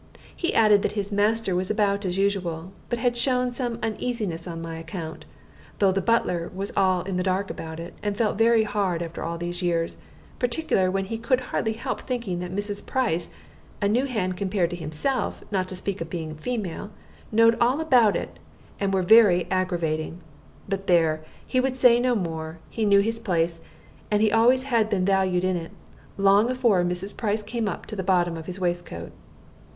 He 0.35 0.55
added 0.55 0.81
that 0.81 0.93
his 0.93 1.11
master 1.11 1.55
was 1.55 1.69
about 1.69 2.05
as 2.05 2.17
usual, 2.17 2.71
but 2.89 2.97
had 2.97 3.15
shown 3.15 3.51
some 3.51 3.77
uneasiness 3.83 4.47
on 4.47 4.59
my 4.59 4.79
account, 4.79 5.25
though 5.77 5.91
the 5.91 6.01
butler 6.01 6.49
was 6.55 6.73
all 6.75 7.03
in 7.03 7.17
the 7.17 7.21
dark 7.21 7.51
about 7.51 7.79
it, 7.79 7.93
and 8.01 8.17
felt 8.17 8.33
it 8.33 8.43
very 8.43 8.63
hard 8.63 9.03
after 9.03 9.21
all 9.23 9.37
these 9.37 9.61
years, 9.61 9.97
"particular, 10.39 10.89
when 10.89 11.05
he 11.05 11.19
could 11.19 11.39
hardly 11.39 11.73
help 11.73 12.01
thinking 12.01 12.39
that 12.39 12.51
Mrs. 12.51 12.83
Price 12.83 13.29
a 13.79 13.87
new 13.87 14.05
hand 14.05 14.37
compared 14.37 14.71
to 14.71 14.75
himself, 14.75 15.43
not 15.51 15.67
to 15.67 15.75
speak 15.75 16.01
of 16.01 16.09
being 16.09 16.31
a 16.31 16.33
female 16.33 16.89
knowed 17.31 17.55
all 17.61 17.79
about 17.79 18.15
it, 18.15 18.39
and 18.79 18.91
were 18.95 19.03
very 19.03 19.45
aggravating. 19.51 20.19
But 20.67 20.87
there, 20.87 21.23
he 21.45 21.59
would 21.59 21.77
say 21.77 21.99
no 21.99 22.15
more; 22.15 22.57
he 22.71 22.85
knew 22.85 23.01
his 23.01 23.19
place, 23.19 23.59
and 24.09 24.19
he 24.23 24.31
always 24.31 24.63
had 24.63 24.89
been 24.89 25.05
valued 25.05 25.43
in 25.43 25.55
it, 25.55 25.69
long 26.17 26.49
afore 26.49 26.83
Mrs. 26.83 27.15
Price 27.15 27.43
come 27.43 27.69
up 27.69 27.85
to 27.85 27.95
the 27.95 28.01
bottom 28.01 28.35
of 28.35 28.47
his 28.47 28.59
waistcoat." 28.59 29.11